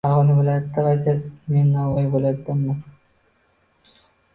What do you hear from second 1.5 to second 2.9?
Men Navoiy viloyatidaman